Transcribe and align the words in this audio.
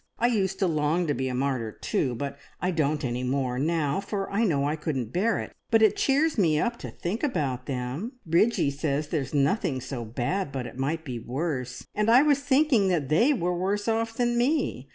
I 0.17 0.25
used 0.29 0.57
to 0.57 0.65
long 0.65 1.05
to 1.05 1.13
be 1.13 1.27
a 1.27 1.35
martyr 1.35 1.71
too, 1.73 2.15
but 2.15 2.35
I 2.59 2.71
don't 2.71 3.05
any 3.05 3.23
more 3.23 3.59
now, 3.59 3.99
for 3.99 4.31
I 4.31 4.43
know 4.45 4.65
I 4.67 4.75
couldn't 4.75 5.13
bear 5.13 5.37
it, 5.37 5.51
but 5.69 5.83
it 5.83 5.95
cheers 5.95 6.39
me 6.39 6.57
up 6.59 6.77
to 6.77 6.89
think 6.89 7.21
about 7.21 7.67
them. 7.67 8.13
Bridgie 8.25 8.71
says 8.71 9.09
there's 9.09 9.35
nothing 9.35 9.79
so 9.79 10.03
bad 10.03 10.51
but 10.51 10.65
it 10.65 10.75
might 10.79 11.05
be 11.05 11.19
worse, 11.19 11.85
and 11.93 12.09
I 12.09 12.23
was 12.23 12.39
thinking 12.39 12.87
that 12.87 13.09
they 13.09 13.31
were 13.31 13.55
worse 13.55 13.87
off 13.87 14.15
than 14.17 14.39
me. 14.39 14.89